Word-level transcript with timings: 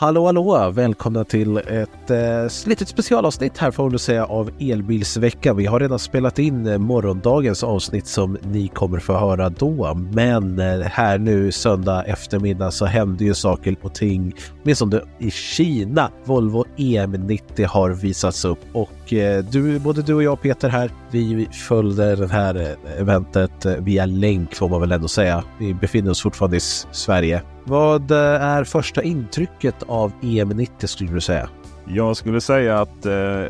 Hallå 0.00 0.26
hallå! 0.26 0.70
Välkomna 0.70 1.24
till 1.24 1.56
ett 1.56 2.10
eh, 2.10 2.68
litet 2.68 2.88
specialavsnitt 2.88 3.58
här 3.58 3.70
får 3.70 3.90
man 3.90 3.98
säga 3.98 4.24
av 4.24 4.50
Elbilsveckan. 4.60 5.56
Vi 5.56 5.66
har 5.66 5.80
redan 5.80 5.98
spelat 5.98 6.38
in 6.38 6.66
eh, 6.66 6.78
morgondagens 6.78 7.64
avsnitt 7.64 8.06
som 8.06 8.38
ni 8.42 8.68
kommer 8.68 8.98
få 8.98 9.12
höra 9.12 9.48
då. 9.48 9.94
Men 9.94 10.58
eh, 10.58 10.80
här 10.80 11.18
nu 11.18 11.52
söndag 11.52 12.02
eftermiddag 12.02 12.70
så 12.70 12.86
händer 12.86 13.24
ju 13.24 13.34
saker 13.34 13.76
och 13.82 13.94
ting. 13.94 14.34
Åtminstone 14.62 15.00
i 15.18 15.30
Kina. 15.30 16.10
Volvo 16.24 16.64
EM90 16.76 17.66
har 17.66 17.90
visats 17.90 18.44
upp 18.44 18.60
och 18.72 19.12
eh, 19.12 19.44
du, 19.44 19.78
både 19.78 20.02
du 20.02 20.14
och 20.14 20.22
jag 20.22 20.42
Peter 20.42 20.68
här, 20.68 20.90
vi 21.10 21.48
följde 21.52 22.16
det 22.16 22.32
här 22.32 22.54
eh, 22.54 23.00
eventet 23.00 23.66
eh, 23.66 23.72
via 23.72 24.06
länk 24.06 24.54
får 24.54 24.68
man 24.68 24.80
väl 24.80 24.92
ändå 24.92 25.08
säga. 25.08 25.44
Vi 25.58 25.74
befinner 25.74 26.10
oss 26.10 26.22
fortfarande 26.22 26.56
i 26.56 26.60
Sverige. 26.92 27.42
Vad 27.64 28.10
eh, 28.10 28.18
är 28.42 28.64
första 28.64 29.02
intrycket 29.02 29.82
av 29.82 30.12
EM90 30.20 30.86
skulle 30.86 31.12
du 31.12 31.20
säga? 31.20 31.48
Jag 31.86 32.16
skulle 32.16 32.40
säga 32.40 32.80
att 32.80 33.06
eh, 33.06 33.44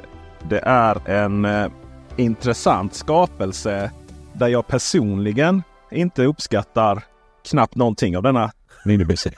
det 0.48 0.60
är 0.62 1.08
en 1.08 1.44
eh, 1.44 1.70
intressant 2.16 2.94
skapelse 2.94 3.90
där 4.32 4.48
jag 4.48 4.66
personligen 4.66 5.62
inte 5.90 6.24
uppskattar 6.24 7.04
knappt 7.50 7.74
någonting 7.74 8.16
av 8.16 8.22
denna 8.22 8.50
minibuss. 8.84 9.26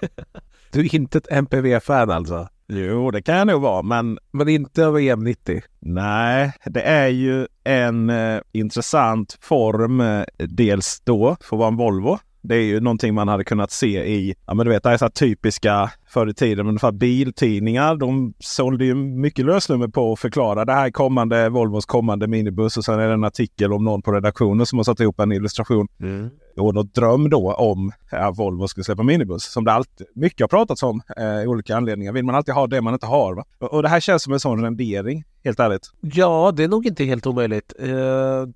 Du 0.73 0.81
är 0.81 0.95
inte 0.95 1.19
ett 1.19 1.33
MPV-fan 1.33 2.11
alltså? 2.11 2.49
jo, 2.69 3.11
det 3.11 3.23
kan 3.23 3.37
jag 3.37 3.47
nog 3.47 3.63
vara, 3.63 3.83
men 3.83 4.19
Men 4.31 4.49
inte 4.49 4.87
av 4.87 4.99
EM90? 4.99 5.63
nej, 5.81 6.53
det 6.65 6.83
är 6.83 7.09
ju 7.09 7.47
en 7.65 8.11
eh, 8.11 8.41
intressant 8.53 9.39
form. 9.41 10.01
Eh, 10.01 10.25
dels 10.37 11.01
då 11.05 11.37
för 11.41 11.57
att 11.57 11.59
vara 11.59 11.69
en 11.69 11.77
Volvo. 11.77 12.19
Det 12.43 12.55
är 12.55 12.63
ju 12.63 12.81
någonting 12.81 13.15
man 13.15 13.29
hade 13.29 13.45
kunnat 13.45 13.71
se 13.71 14.05
i, 14.05 14.35
ja 14.47 14.55
men 14.55 14.67
du 14.67 14.73
vet, 14.73 14.83
det 14.83 14.91
är 14.91 14.97
så 14.97 15.05
här 15.05 15.11
typiska 15.11 15.91
förr 16.09 16.29
i 16.29 16.35
tiden, 16.35 16.57
men 16.57 16.69
ungefär 16.69 16.93
biltidningar. 16.93 17.97
De 17.97 18.35
sålde 18.39 18.85
ju 18.85 18.95
mycket 18.95 19.45
lösnummer 19.45 19.89
på 19.89 20.13
att 20.13 20.19
förklara 20.19 20.65
det 20.65 20.73
här 20.73 20.87
är 20.87 20.91
kommande 20.91 21.49
Volvos 21.49 21.87
kommande 21.87 22.27
minibuss 22.27 22.77
och 22.77 22.85
sen 22.85 23.01
är 23.01 23.09
det 23.09 23.15
en 23.15 23.25
artikel 23.25 23.73
om 23.73 23.85
någon 23.85 24.03
på 24.03 24.13
redaktionen 24.13 24.67
som 24.67 24.79
har 24.79 24.85
satt 24.85 25.01
ihop 25.01 25.21
en 25.21 25.33
illustration 25.33 25.89
mm 26.01 26.31
och 26.57 26.75
något 26.75 26.95
dröm 26.95 27.31
då 27.31 27.53
om 27.53 27.93
eh, 28.13 28.27
att 28.27 28.39
Volvo 28.39 28.69
skulle 28.69 28.85
släppa 28.85 29.03
minibuss. 29.03 29.45
Som 29.45 29.65
det 29.65 29.73
alltid 29.73 30.07
mycket 30.15 30.41
har 30.41 30.49
pratats 30.49 30.83
om 30.83 31.03
eh, 31.17 31.43
i 31.43 31.47
olika 31.47 31.77
anledningar. 31.77 32.13
Vill 32.13 32.25
man 32.25 32.35
alltid 32.35 32.55
ha 32.55 32.67
det 32.67 32.81
man 32.81 32.95
inte 32.95 33.07
har? 33.07 33.35
Va? 33.35 33.45
Och, 33.59 33.73
och 33.73 33.83
det 33.83 33.89
här 33.89 34.01
känns 34.01 34.23
som 34.23 34.33
en 34.33 34.41
sån 34.41 34.63
rendering, 34.63 35.25
helt 35.45 35.61
ärligt. 35.61 35.91
Ja, 36.01 36.53
det 36.57 36.65
är 36.65 36.69
nog 36.69 36.87
inte 36.87 37.05
helt 37.05 37.27
omöjligt. 37.27 37.73
Uh, 37.83 37.89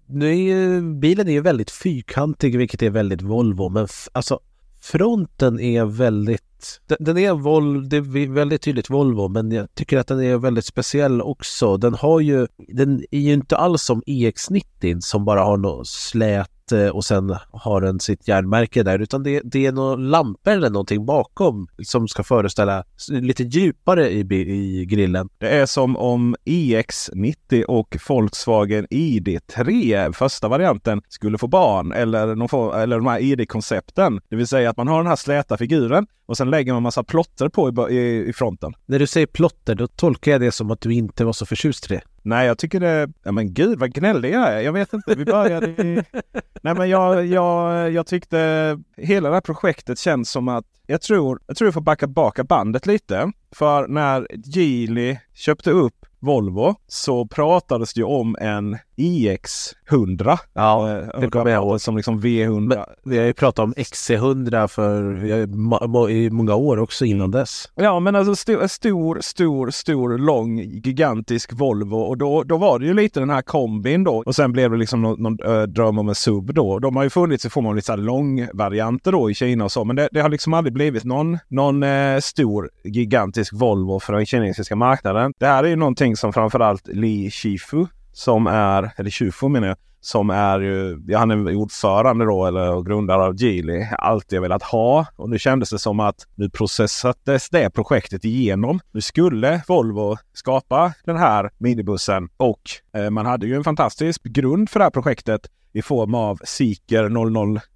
nu 0.06 0.28
är 0.28 0.34
ju, 0.34 0.80
bilen 0.80 1.28
är 1.28 1.32
ju 1.32 1.40
väldigt 1.40 1.70
fyrkantig, 1.70 2.58
vilket 2.58 2.82
är 2.82 2.90
väldigt 2.90 3.22
Volvo, 3.22 3.68
men 3.68 3.88
alltså 4.12 4.40
fronten 4.80 5.60
är 5.60 5.84
väldigt 5.84 6.42
den, 6.86 6.96
den 7.00 7.18
är 7.18 7.32
Vol, 7.32 7.88
det 7.88 7.96
är 7.96 8.32
väldigt 8.32 8.62
tydligt 8.62 8.90
Volvo, 8.90 9.28
men 9.28 9.52
jag 9.52 9.74
tycker 9.74 9.98
att 9.98 10.06
den 10.06 10.22
är 10.22 10.36
väldigt 10.36 10.64
speciell 10.64 11.22
också. 11.22 11.76
Den 11.76 11.94
har 11.94 12.20
ju, 12.20 12.46
den 12.68 13.04
är 13.10 13.20
ju 13.20 13.32
inte 13.32 13.56
alls 13.56 13.82
som 13.82 14.02
EX90 14.02 15.00
som 15.00 15.24
bara 15.24 15.44
har 15.44 15.56
något 15.56 15.88
slät 15.88 16.50
eh, 16.72 16.88
och 16.88 17.04
sen 17.04 17.36
har 17.50 17.80
den 17.80 18.00
sitt 18.00 18.28
järnmärke 18.28 18.82
där, 18.82 18.98
utan 18.98 19.22
det, 19.22 19.40
det 19.44 19.66
är 19.66 19.72
några 19.72 19.96
lampor 19.96 20.52
eller 20.52 20.70
någonting 20.70 21.06
bakom 21.06 21.68
som 21.84 22.08
ska 22.08 22.22
föreställa 22.24 22.84
lite 23.08 23.42
djupare 23.42 24.10
i, 24.10 24.20
i 24.34 24.86
grillen. 24.86 25.28
Det 25.38 25.48
är 25.48 25.66
som 25.66 25.96
om 25.96 26.36
EX90 26.44 27.64
och 27.64 27.96
Volkswagen 28.08 28.86
ID3, 28.86 30.12
första 30.12 30.48
varianten, 30.48 31.02
skulle 31.08 31.38
få 31.38 31.46
barn. 31.46 31.92
Eller, 31.92 32.34
någon 32.34 32.48
få, 32.48 32.72
eller 32.72 32.96
de 32.96 33.06
här 33.06 33.18
ID-koncepten. 33.18 34.20
Det 34.28 34.36
vill 34.36 34.46
säga 34.46 34.70
att 34.70 34.76
man 34.76 34.88
har 34.88 34.98
den 34.98 35.06
här 35.06 35.16
släta 35.16 35.56
figuren 35.56 36.06
och 36.26 36.36
sen 36.36 36.50
lägger 36.50 36.72
man 36.72 36.82
massa 36.82 37.04
plotter 37.04 37.48
på 37.48 37.88
i, 37.90 37.94
i, 37.94 38.28
i 38.28 38.32
fronten. 38.32 38.74
När 38.86 38.98
du 38.98 39.06
säger 39.06 39.26
plotter, 39.26 39.74
då 39.74 39.86
tolkar 39.86 40.32
jag 40.32 40.40
det 40.40 40.52
som 40.52 40.70
att 40.70 40.80
du 40.80 40.94
inte 40.94 41.24
var 41.24 41.32
så 41.32 41.46
förtjust 41.46 41.90
i 41.90 41.94
det. 41.94 42.02
Nej, 42.22 42.46
jag 42.46 42.58
tycker 42.58 42.80
det... 42.80 43.08
Ja 43.22 43.32
men 43.32 43.54
gud 43.54 43.78
vad 43.78 43.94
gnällig 43.94 44.34
jag 44.34 44.52
är. 44.52 44.60
Jag 44.60 44.72
vet 44.72 44.92
inte. 44.92 45.14
Vi 45.14 45.24
började 45.24 45.66
i... 45.66 46.02
Nej 46.66 46.74
men 46.74 46.88
jag, 46.88 47.26
jag, 47.26 47.90
jag 47.92 48.06
tyckte 48.06 48.78
hela 48.96 49.28
det 49.28 49.34
här 49.34 49.40
projektet 49.40 49.98
känns 49.98 50.30
som 50.30 50.48
att 50.48 50.64
jag 50.86 51.02
tror, 51.02 51.40
jag 51.46 51.56
tror 51.56 51.66
jag 51.66 51.74
får 51.74 51.80
backa 51.80 52.06
baka 52.06 52.44
bandet 52.44 52.86
lite. 52.86 53.32
För 53.52 53.88
när 53.88 54.26
Geely 54.44 55.16
köpte 55.34 55.70
upp 55.70 56.06
Volvo 56.18 56.74
så 56.86 57.26
pratades 57.26 57.94
det 57.94 58.00
ju 58.00 58.04
om 58.04 58.36
en 58.40 58.78
iX100. 58.96 60.38
Ja, 60.52 60.76
Eh, 60.76 61.20
det 61.20 61.30
kommer 61.30 61.50
jag 61.50 61.62
ihåg. 61.62 61.80
Som 61.80 61.96
liksom 61.96 62.20
V100. 62.20 62.84
Men 63.04 63.12
vi 63.12 63.18
har 63.18 63.24
ju 63.24 63.32
pratat 63.32 63.58
om 63.58 63.74
XC100 63.74 64.68
för 64.68 66.10
i 66.10 66.30
många 66.30 66.54
år 66.54 66.78
också 66.78 67.04
innan 67.04 67.30
dess. 67.30 67.68
Ja 67.74 68.00
men 68.00 68.16
alltså 68.16 68.36
stor, 68.36 68.66
stor, 68.66 69.18
stor, 69.20 69.70
stor, 69.70 70.18
lång, 70.18 70.58
gigantisk 70.58 71.52
Volvo 71.52 71.96
och 71.96 72.18
då, 72.18 72.42
då 72.42 72.56
var 72.56 72.78
det 72.78 72.86
ju 72.86 72.94
lite 72.94 73.20
den 73.20 73.30
här 73.30 73.42
kombin 73.42 74.04
då. 74.04 74.22
Och 74.26 74.34
sen 74.34 74.52
blev 74.52 74.70
det 74.70 74.76
liksom 74.76 75.02
någon, 75.02 75.22
någon 75.22 75.60
äh, 75.60 75.62
dröm 75.62 75.98
om 75.98 76.08
en 76.08 76.14
sub 76.14 76.54
då. 76.54 76.78
De 76.78 76.96
har 76.96 77.02
ju 77.02 77.10
funnits 77.10 77.44
i 77.46 77.50
form 77.50 77.66
av 77.66 77.74
lite 77.74 77.86
så 77.86 77.92
här 77.92 77.98
långvarianter 77.98 79.12
då 79.12 79.30
i 79.30 79.34
Kina 79.34 79.64
och 79.64 79.72
så. 79.72 79.84
Men 79.84 79.96
det, 79.96 80.08
det 80.12 80.20
har 80.20 80.28
liksom 80.28 80.54
aldrig 80.54 80.72
blivit 80.72 81.04
någon, 81.04 81.38
någon 81.48 81.82
eh, 81.82 82.18
stor, 82.20 82.70
gigantisk 82.84 83.52
Volvo 83.52 84.00
för 84.00 84.12
den 84.12 84.26
kinesiska 84.26 84.76
marknaden. 84.76 85.32
Det 85.38 85.46
här 85.46 85.64
är 85.64 85.68
ju 85.68 85.76
någonting 85.76 86.16
som 86.16 86.32
framförallt 86.32 86.88
Li 86.88 87.30
Shifu 87.30 87.86
som 88.16 88.46
är, 88.46 88.92
eller 88.96 89.10
Shifu 89.10 89.48
menar 89.48 89.68
jag, 89.68 89.76
som 90.00 90.30
är 90.30 90.60
ju, 90.60 91.02
ja, 91.06 91.18
han 91.18 91.30
är 91.30 91.56
ordförande 91.56 92.24
då 92.24 92.46
eller 92.46 92.82
grundare 92.82 93.22
av 93.22 93.42
Geely, 93.42 93.86
alltid 93.98 94.40
velat 94.40 94.62
ha. 94.62 95.06
Och 95.16 95.30
nu 95.30 95.38
kändes 95.38 95.70
det 95.70 95.78
som 95.78 96.00
att 96.00 96.26
nu 96.34 96.50
processades 96.50 97.48
det 97.48 97.70
projektet 97.70 98.24
igenom. 98.24 98.80
Nu 98.92 99.00
skulle 99.00 99.62
Volvo 99.68 100.16
skapa 100.32 100.92
den 101.04 101.16
här 101.16 101.50
minibussen 101.58 102.28
och 102.36 102.60
eh, 102.94 103.10
man 103.10 103.26
hade 103.26 103.46
ju 103.46 103.54
en 103.54 103.64
fantastisk 103.64 104.22
grund 104.22 104.70
för 104.70 104.78
det 104.78 104.84
här 104.84 104.90
projektet 104.90 105.40
i 105.72 105.82
form 105.82 106.14
av 106.14 106.40
Seeker 106.44 107.08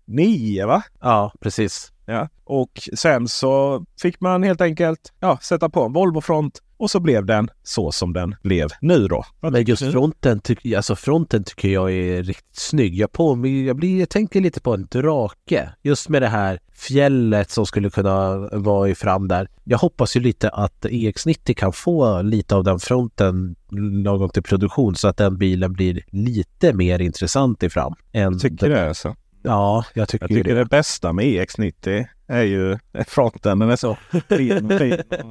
009 0.07 0.67
va? 0.67 0.83
Ja, 1.01 1.33
precis. 1.41 1.93
Ja. 2.07 2.29
Och 2.45 2.89
sen 2.95 3.29
så 3.29 3.85
fick 4.03 4.21
man 4.21 4.43
helt 4.43 4.61
enkelt 4.61 5.13
ja, 5.21 5.39
sätta 5.43 5.69
på 5.69 5.83
en 5.83 5.93
Volvo-front 5.93 6.61
Och 6.81 6.91
så 6.91 7.01
blev 7.01 7.27
den 7.27 7.49
så 7.63 7.93
som 7.93 8.13
den 8.13 8.35
blev 8.43 8.69
nu 8.81 9.09
då. 9.09 9.25
Men 9.41 9.65
just 9.65 9.91
fronten, 9.93 10.41
tyck, 10.41 10.73
alltså 10.73 10.97
fronten 10.97 11.45
tycker 11.45 11.69
jag 11.69 11.93
är 11.93 12.23
riktigt 12.23 12.57
snygg. 12.57 12.95
Jag, 12.95 13.13
på, 13.13 13.47
jag, 13.67 13.77
blir, 13.77 14.01
jag 14.01 14.09
tänker 14.09 14.41
lite 14.41 14.61
på 14.61 14.75
en 14.75 14.87
drake. 14.91 15.71
Just 15.83 16.09
med 16.09 16.23
det 16.23 16.29
här 16.29 16.59
fjället 16.73 17.51
som 17.51 17.67
skulle 17.67 17.91
kunna 17.91 18.37
vara 18.53 18.89
i 18.89 18.95
fram 18.95 19.29
där. 19.29 19.49
Jag 19.65 19.79
hoppas 19.79 20.17
ju 20.17 20.21
lite 20.21 20.49
att 20.49 20.85
EX90 20.85 21.55
kan 21.55 21.73
få 21.73 22.23
lite 22.23 22.57
av 22.57 22.65
den 22.65 22.79
fronten 22.79 23.57
lagom 24.05 24.29
till 24.31 24.43
produktion 24.43 24.95
så 24.95 25.09
att 25.09 25.17
den 25.17 25.39
bilen 25.39 25.73
blir 25.73 26.03
lite 26.07 26.73
mer 26.73 26.99
intressant 26.99 27.63
i 27.63 27.71
fram. 27.71 27.95
Än 28.13 28.39
tycker 28.39 28.69
det 28.69 28.89
alltså? 28.89 29.17
Ja, 29.43 29.85
jag 29.95 30.09
tycker, 30.09 30.25
jag 30.25 30.29
tycker 30.29 30.55
det. 30.55 30.61
det 30.61 30.65
bästa 30.65 31.13
med 31.13 31.25
EX90 31.25 32.07
är 32.31 32.43
ju 32.43 32.79
fronten. 33.07 33.59
Den 33.59 33.71
är 33.71 33.77
så 33.77 33.97
fin, 34.29 34.81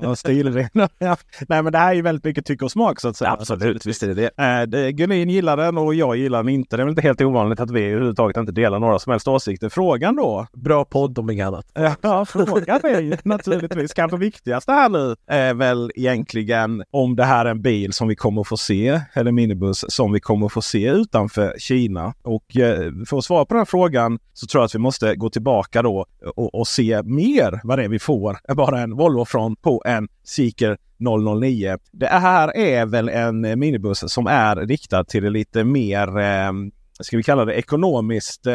och 0.06 0.18
stilren. 0.18 0.70
Nej 1.48 1.64
men 1.64 1.72
det 1.72 1.78
här 1.78 1.90
är 1.90 1.94
ju 1.94 2.02
väldigt 2.02 2.24
mycket 2.24 2.46
tycke 2.46 2.66
och 2.66 2.72
smak 2.72 3.00
så 3.00 3.08
att 3.08 3.16
säga. 3.16 3.32
Absolut, 3.32 3.86
visst 3.86 4.04
är 4.04 4.08
det 4.08 4.14
det. 4.14 4.44
Äh, 4.44 4.68
det 4.68 4.92
Gullin 4.92 5.30
gillar 5.30 5.58
den 5.58 5.78
och 5.78 5.96
jag 5.96 6.16
gillar 6.16 6.44
den 6.44 6.50
inte. 6.50 6.78
Det 6.78 6.84
är 6.84 6.86
väl 6.86 6.92
inte 6.92 7.02
helt 7.02 7.22
ovanligt 7.22 7.60
att 7.60 7.72
vi 7.72 7.86
överhuvudtaget 7.86 8.38
inte 8.38 8.52
delar 8.52 8.80
några 8.80 9.00
som 9.00 9.12
helst 9.12 9.28
åsikter. 9.28 9.70
Frågan 9.70 10.16
då? 10.16 10.48
Bra 10.54 10.86
podd 10.86 11.20
om 11.20 11.30
inget 11.30 11.48
annat. 11.48 11.66
Ja, 12.02 12.26
frågan 12.26 12.80
är 12.84 13.02
ju 13.02 13.18
naturligtvis 13.24 13.94
kanske 13.94 14.18
viktigaste 14.18 14.72
här 14.72 14.90
nu 14.90 15.16
är 15.28 15.54
väl 15.54 15.92
egentligen 15.96 16.84
om 16.92 17.16
det 17.16 17.24
här 17.24 17.46
är 17.46 17.50
en 17.50 17.62
bil 17.62 17.94
som 17.94 18.08
vi 18.08 18.16
kommer 18.16 18.44
få 18.44 18.58
se 18.58 19.02
eller 19.14 19.32
minibuss 19.32 19.86
som 19.88 20.12
vi 20.12 20.20
kommer 20.20 20.50
få 20.50 20.62
se 20.62 20.90
utanför 20.90 21.56
Kina. 21.60 22.14
Och 22.22 22.58
eh, 22.58 22.92
för 23.10 23.18
att 23.18 23.24
svara 23.24 23.46
på 23.46 23.56
den 23.56 23.66
frågan 23.66 24.20
så 24.34 24.48
tror 24.48 24.62
jag 24.62 24.66
att 24.66 24.76
vi 24.76 24.80
måste 24.80 25.16
gå 25.16 25.30
tillbaka 25.30 25.82
då 25.82 26.06
och, 26.36 26.56
och 26.56 26.68
se 26.68 26.89
mer 27.04 27.60
vad 27.64 27.80
det 27.80 27.84
är 27.84 27.90
vi 27.90 28.00
får 28.00 28.38
än 28.50 28.56
bara 28.56 28.80
en 28.80 28.96
Volvo 28.96 29.26
Front 29.26 29.62
på 29.62 29.82
en 29.86 30.08
Seeker 30.24 30.78
009. 31.40 31.78
Det 31.92 32.08
här 32.08 32.58
är 32.58 32.86
väl 32.86 33.10
en 33.10 33.60
minibuss 33.60 34.04
som 34.08 34.28
är 34.28 34.56
riktad 34.56 35.04
till 35.04 35.24
det 35.24 35.30
lite 35.30 35.64
mer 35.64 36.20
eh, 36.20 36.52
ska 37.00 37.18
vi 37.18 37.24
kalla 37.24 37.46
det 37.46 37.54
ekonomiskt 37.54 38.48
eh, 38.48 38.54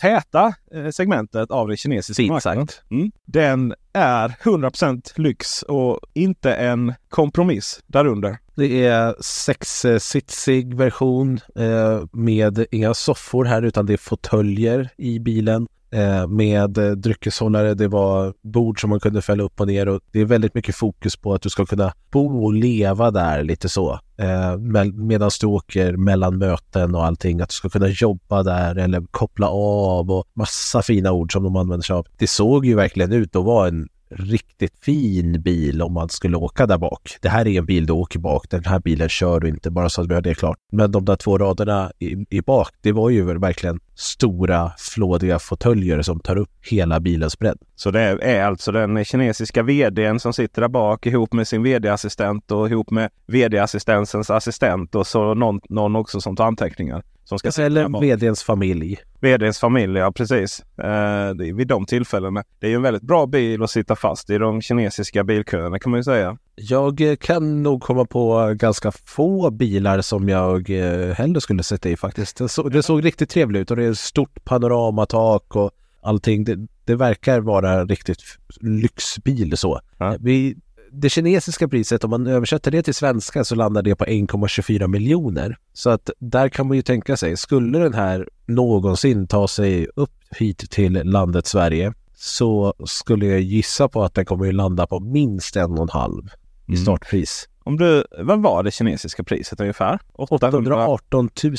täta 0.00 0.54
eh, 0.72 0.90
segmentet 0.90 1.50
av 1.50 1.68
det 1.68 1.76
kinesiska 1.76 2.22
marknaden. 2.22 2.68
Mm. 2.90 3.12
Den 3.24 3.74
är 3.92 4.28
100% 4.28 5.20
lyx 5.20 5.62
och 5.62 6.00
inte 6.14 6.54
en 6.54 6.94
kompromiss 7.08 7.80
därunder. 7.86 8.38
Det 8.54 8.86
är 8.86 9.14
sexsitsig 9.22 10.74
version 10.74 11.40
eh, 11.56 12.04
med 12.12 12.66
inga 12.70 12.94
soffor 12.94 13.44
här 13.44 13.62
utan 13.62 13.86
det 13.86 13.92
är 13.92 13.96
fåtöljer 13.96 14.88
i 14.96 15.18
bilen. 15.18 15.66
Eh, 15.90 16.26
med 16.28 16.78
eh, 16.78 16.90
dryckeshållare. 16.90 17.74
Det 17.74 17.88
var 17.88 18.34
bord 18.42 18.80
som 18.80 18.90
man 18.90 19.00
kunde 19.00 19.22
fälla 19.22 19.42
upp 19.42 19.60
och 19.60 19.66
ner 19.66 19.88
och 19.88 20.00
det 20.12 20.20
är 20.20 20.24
väldigt 20.24 20.54
mycket 20.54 20.74
fokus 20.74 21.16
på 21.16 21.34
att 21.34 21.42
du 21.42 21.50
ska 21.50 21.66
kunna 21.66 21.92
bo 22.10 22.44
och 22.44 22.54
leva 22.54 23.10
där 23.10 23.42
lite 23.42 23.68
så. 23.68 24.00
Eh, 24.18 24.56
medan 24.94 25.30
du 25.40 25.46
åker 25.46 25.96
mellan 25.96 26.38
möten 26.38 26.94
och 26.94 27.04
allting. 27.04 27.40
Att 27.40 27.48
du 27.48 27.52
ska 27.52 27.68
kunna 27.68 27.88
jobba 27.88 28.42
där 28.42 28.78
eller 28.78 29.06
koppla 29.10 29.48
av 29.48 30.10
och 30.10 30.24
massa 30.34 30.82
fina 30.82 31.12
ord 31.12 31.32
som 31.32 31.42
de 31.42 31.56
använder 31.56 31.84
sig 31.84 31.94
av. 31.96 32.06
Det 32.16 32.26
såg 32.26 32.66
ju 32.66 32.74
verkligen 32.74 33.12
ut 33.12 33.36
att 33.36 33.44
vara 33.44 33.68
en 33.68 33.88
riktigt 34.16 34.84
fin 34.84 35.42
bil 35.42 35.82
om 35.82 35.92
man 35.92 36.08
skulle 36.08 36.36
åka 36.36 36.66
där 36.66 36.78
bak. 36.78 37.16
Det 37.20 37.28
här 37.28 37.46
är 37.46 37.58
en 37.58 37.66
bil 37.66 37.86
du 37.86 37.92
åker 37.92 38.18
bak. 38.18 38.50
Den 38.50 38.64
här 38.64 38.80
bilen 38.80 39.08
kör 39.08 39.40
du 39.40 39.48
inte, 39.48 39.70
bara 39.70 39.88
så 39.88 40.02
att 40.02 40.10
vi 40.10 40.14
har 40.14 40.22
det 40.22 40.34
klart. 40.34 40.56
Men 40.72 40.92
de 40.92 41.04
där 41.04 41.16
två 41.16 41.38
raderna 41.38 41.92
i, 41.98 42.26
i 42.30 42.40
bak, 42.40 42.68
det 42.80 42.92
var 42.92 43.10
ju 43.10 43.38
verkligen 43.38 43.80
stora 43.94 44.72
flådiga 44.78 45.38
fåtöljer 45.38 46.02
som 46.02 46.20
tar 46.20 46.36
upp 46.36 46.50
hela 46.70 47.00
bilens 47.00 47.38
bredd. 47.38 47.58
Så 47.74 47.90
det 47.90 48.00
är 48.00 48.44
alltså 48.44 48.72
den 48.72 49.04
kinesiska 49.04 49.62
vdn 49.62 50.20
som 50.20 50.32
sitter 50.32 50.62
där 50.62 50.68
bak 50.68 51.06
ihop 51.06 51.32
med 51.32 51.48
sin 51.48 51.62
vd-assistent 51.62 52.50
och 52.50 52.68
ihop 52.70 52.90
med 52.90 53.10
vd-assistensens 53.26 54.30
assistent 54.30 54.94
och 54.94 55.06
så 55.06 55.34
någon, 55.34 55.60
någon 55.68 55.96
också 55.96 56.20
som 56.20 56.36
tar 56.36 56.44
anteckningar. 56.44 57.02
Som 57.28 57.38
ska 57.38 57.62
Eller 57.62 58.00
vdns 58.00 58.42
familj. 58.42 58.98
Vdns 59.20 59.58
familj, 59.58 59.98
ja 59.98 60.12
precis. 60.12 60.64
Eh, 60.78 61.54
vid 61.54 61.68
de 61.68 61.86
tillfällena. 61.86 62.44
Det 62.58 62.66
är 62.66 62.70
ju 62.70 62.76
en 62.76 62.82
väldigt 62.82 63.02
bra 63.02 63.26
bil 63.26 63.62
att 63.62 63.70
sitta 63.70 63.96
fast 63.96 64.30
i 64.30 64.38
de 64.38 64.62
kinesiska 64.62 65.24
bilköerna 65.24 65.78
kan 65.78 65.90
man 65.90 66.00
ju 66.00 66.04
säga. 66.04 66.38
Jag 66.54 67.00
eh, 67.00 67.16
kan 67.16 67.62
nog 67.62 67.82
komma 67.82 68.04
på 68.04 68.54
ganska 68.56 68.92
få 68.92 69.50
bilar 69.50 70.00
som 70.00 70.28
jag 70.28 70.70
eh, 70.70 71.14
hellre 71.14 71.40
skulle 71.40 71.62
sätta 71.62 71.88
i 71.88 71.96
faktiskt. 71.96 72.36
Det, 72.36 72.48
så, 72.48 72.68
det 72.68 72.82
såg 72.82 73.04
riktigt 73.04 73.30
trevligt 73.30 73.60
ut 73.60 73.70
och 73.70 73.76
det 73.76 73.84
är 73.84 73.94
stort 73.94 74.44
panoramatak 74.44 75.56
och 75.56 75.70
allting. 76.02 76.44
Det, 76.44 76.66
det 76.84 76.94
verkar 76.94 77.40
vara 77.40 77.84
riktigt 77.84 78.22
lyxbil 78.60 79.56
så. 79.56 79.80
Ja. 79.98 80.16
Vi, 80.20 80.56
det 80.96 81.08
kinesiska 81.08 81.68
priset, 81.68 82.04
om 82.04 82.10
man 82.10 82.26
översätter 82.26 82.70
det 82.70 82.82
till 82.82 82.94
svenska 82.94 83.44
så 83.44 83.54
landar 83.54 83.82
det 83.82 83.96
på 83.96 84.04
1,24 84.04 84.86
miljoner. 84.86 85.58
Så 85.72 85.90
att 85.90 86.10
där 86.18 86.48
kan 86.48 86.68
man 86.68 86.76
ju 86.76 86.82
tänka 86.82 87.16
sig, 87.16 87.36
skulle 87.36 87.78
den 87.78 87.94
här 87.94 88.28
någonsin 88.46 89.26
ta 89.26 89.48
sig 89.48 89.88
upp 89.96 90.12
hit 90.30 90.70
till 90.70 90.92
landet 90.92 91.46
Sverige 91.46 91.92
så 92.14 92.74
skulle 92.84 93.26
jag 93.26 93.40
gissa 93.40 93.88
på 93.88 94.02
att 94.04 94.14
den 94.14 94.24
kommer 94.24 94.48
att 94.48 94.54
landa 94.54 94.86
på 94.86 95.00
minst 95.00 95.56
en 95.56 95.72
och 95.72 95.82
en 95.82 95.88
halv 95.88 96.24
i 96.66 96.72
mm. 96.72 96.82
startpris. 96.82 97.48
Om 97.64 97.76
du, 97.76 98.04
vad 98.18 98.42
var 98.42 98.62
det 98.62 98.70
kinesiska 98.70 99.24
priset 99.24 99.60
ungefär? 99.60 99.98
818 100.12 101.30
000. 101.44 101.54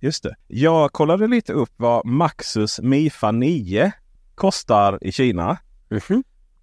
Just 0.00 0.22
det. 0.22 0.34
Jag 0.48 0.92
kollade 0.92 1.26
lite 1.26 1.52
upp 1.52 1.70
vad 1.76 2.06
Maxus 2.06 2.80
Mifa 2.80 3.30
9 3.30 3.92
kostar 4.34 4.98
i 5.00 5.12
Kina. 5.12 5.58
Mm 5.90 6.00
-hmm. 6.00 6.22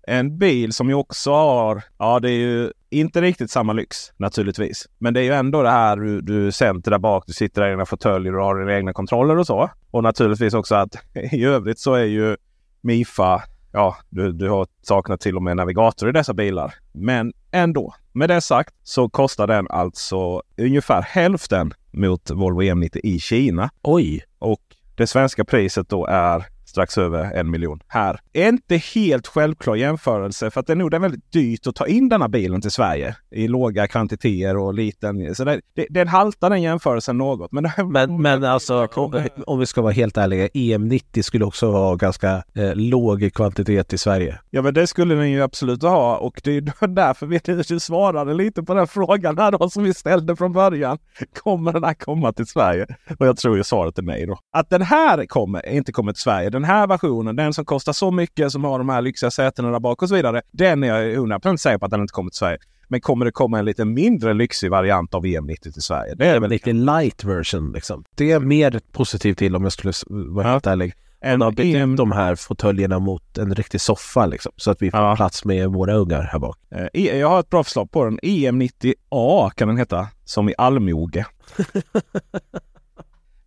En 0.10 0.38
bil 0.38 0.74
som 0.74 0.90
ju 0.90 0.96
också 0.96 1.32
har, 1.32 1.84
ja 1.98 2.20
det 2.20 2.30
är 2.30 2.40
ju 2.40 2.72
inte 2.90 3.22
riktigt 3.22 3.52
samma 3.52 3.74
lyx 3.74 3.98
naturligtvis. 4.18 4.88
Men 4.98 5.14
det 5.14 5.20
är 5.20 5.24
ju 5.24 5.34
ändå 5.34 5.64
det 5.64 5.70
här 5.70 5.98
du, 5.98 6.22
du 6.22 6.52
center 6.52 6.92
där 6.92 6.98
bak, 7.00 7.24
du 7.28 7.34
sitter 7.34 7.68
i 7.68 7.70
dina 7.70 7.86
fåtöljer 7.86 8.36
och 8.36 8.46
har 8.46 8.60
dina 8.60 8.78
egna 8.78 8.94
kontroller 8.94 9.38
och 9.38 9.48
så. 9.48 9.70
Och 9.92 10.04
naturligtvis 10.04 10.54
också 10.54 10.76
att 10.76 10.96
i 11.32 11.46
övrigt 11.46 11.80
så 11.80 11.94
är 11.94 12.04
ju 12.04 12.38
Mifa, 12.82 13.44
ja 13.72 13.98
du, 14.10 14.32
du 14.32 14.50
har 14.50 14.68
saknat 14.82 15.22
till 15.22 15.36
och 15.36 15.44
med 15.44 15.58
navigator 15.58 16.10
i 16.10 16.12
dessa 16.12 16.34
bilar. 16.34 16.74
Men 16.92 17.34
ändå, 17.52 17.94
med 18.12 18.30
det 18.30 18.42
sagt 18.42 18.76
så 18.84 19.10
kostar 19.10 19.48
den 19.48 19.68
alltså 19.70 20.42
ungefär 20.58 21.02
hälften 21.02 21.74
mot 21.92 22.32
Volvo 22.32 22.62
EM90 22.62 23.00
i 23.04 23.20
Kina. 23.20 23.70
Oj! 23.82 24.24
Och 24.40 24.62
det 24.96 25.08
svenska 25.08 25.46
priset 25.46 25.90
då 25.90 26.06
är 26.06 26.46
strax 26.70 26.98
över 26.98 27.32
en 27.32 27.52
miljon 27.52 27.80
här. 27.88 28.20
Inte 28.34 28.78
helt 28.78 29.28
självklar 29.28 29.76
jämförelse 29.76 30.52
för 30.52 30.60
att 30.60 30.68
det 30.68 30.74
är 30.74 30.76
nog 30.76 30.94
är 30.94 31.00
väldigt 31.00 31.32
dyrt 31.32 31.68
att 31.68 31.76
ta 31.76 31.88
in 31.88 32.10
denna 32.10 32.28
bilen 32.28 32.62
till 32.62 32.72
Sverige 32.72 33.16
i 33.32 33.48
låga 33.48 33.88
kvantiteter 33.88 34.58
och 34.58 34.74
liten. 34.74 35.36
Så 35.36 35.44
det, 35.44 35.62
det, 35.76 35.88
den 35.90 36.08
haltar 36.08 36.50
den 36.50 36.62
jämförelsen 36.62 37.18
något. 37.18 37.52
Men, 37.52 37.72
men, 37.86 38.22
men 38.22 38.44
alltså 38.44 38.88
om, 38.96 39.24
om, 39.48 39.60
vi 39.60 39.66
ska 39.66 39.82
vara 39.82 39.94
helt 39.94 40.18
ärliga, 40.18 40.48
EM90 40.48 41.22
skulle 41.22 41.46
också 41.46 41.72
ha 41.72 41.96
ganska 41.96 42.44
eh, 42.56 42.76
låg 42.76 43.34
kvantitet 43.34 43.94
i 43.94 43.98
Sverige. 43.98 44.40
Ja 44.50 44.62
men 44.62 44.74
det 44.74 44.88
skulle 44.88 45.16
den 45.16 45.32
ju 45.32 45.42
absolut 45.42 45.82
ha 45.82 46.18
och 46.18 46.42
det 46.44 46.58
är 46.58 46.88
därför 46.88 47.26
vi 47.74 47.80
svarade 47.80 48.34
lite 48.34 48.64
på 48.64 48.74
den 48.74 48.88
frågan 48.88 49.38
här 49.38 49.52
då 49.52 49.70
som 49.70 49.84
vi 49.84 49.94
ställde 49.94 50.36
från 50.36 50.54
början. 50.54 50.98
Kommer 51.44 51.74
den 51.74 51.84
här 51.84 51.94
komma 51.94 52.34
till 52.34 52.48
Sverige? 52.48 52.88
Och 53.20 53.28
jag 53.28 53.38
tror 53.38 53.58
ju 53.58 53.64
svaret 53.64 53.98
är 53.98 54.02
nej 54.02 54.26
då. 54.26 54.40
Att 54.54 54.70
den 54.70 54.82
här 54.82 55.26
kommer, 55.26 55.70
inte 55.70 55.92
kommer 55.92 56.14
till 56.14 56.22
Sverige 56.22 56.50
den 56.60 56.70
här 56.70 56.88
versionen, 56.88 57.36
den 57.36 57.54
som 57.54 57.66
kostar 57.66 57.94
så 57.94 58.12
mycket, 58.12 58.52
som 58.52 58.64
har 58.64 58.78
de 58.78 58.90
här 58.90 59.02
lyxiga 59.02 59.32
sätena 59.32 59.72
där 59.72 59.80
bak 59.80 60.02
och 60.02 60.10
så 60.10 60.16
vidare. 60.16 60.42
Den 60.52 60.84
är 60.84 60.88
jag 60.88 61.28
100% 61.28 61.58
säker 61.58 61.78
på 61.78 61.86
att 61.86 61.92
den 61.92 62.02
inte 62.02 62.12
kommer 62.12 62.30
till 62.30 62.38
Sverige. 62.38 62.58
Men 62.88 63.02
kommer 63.02 63.26
det 63.26 63.32
komma 63.32 63.60
en 63.60 63.66
lite 63.66 63.86
mindre 63.86 64.34
lyxig 64.34 64.72
variant 64.72 65.14
av 65.14 65.26
EM90 65.26 65.74
till 65.74 65.82
Sverige? 65.82 66.16
Det 66.16 66.26
är 66.26 66.40
väl 66.40 66.50
lite 66.50 66.74
light 66.74 67.24
version 67.24 67.72
liksom. 67.72 68.04
Det 68.16 68.32
är 68.32 68.40
mer 68.40 68.82
positivt 68.92 69.38
till 69.38 69.56
om 69.56 69.64
jag 69.64 69.72
skulle 69.72 69.94
vara 70.08 70.48
helt 70.48 70.66
ja. 70.66 70.72
ärlig. 70.72 70.94
Än 71.22 71.42
att 71.42 71.56
byta 71.56 71.80
ut 71.80 71.98
de 71.98 72.12
här 72.12 72.36
fåtöljerna 72.36 73.00
mot 73.00 73.38
en 73.38 73.56
riktig 73.56 73.82
soffa 73.82 74.26
liksom. 74.26 74.52
Så 74.56 74.72
att 74.72 74.82
vi 74.82 74.92
får 74.92 75.00
ja. 75.00 75.16
plats 75.16 75.46
med 75.46 75.70
våra 75.70 75.94
ungar 75.94 76.22
här 76.22 76.40
bak. 76.40 76.58
Eh, 76.94 77.18
jag 77.18 77.30
har 77.30 77.40
ett 77.40 77.50
bra 77.50 77.64
förslag 77.64 77.92
på 77.92 78.06
den. 78.06 78.20
EM90A 78.20 79.50
kan 79.50 79.68
den 79.68 79.78
heta. 79.78 80.08
Som 80.26 80.50
i 80.50 80.54
allmoge. 80.58 81.26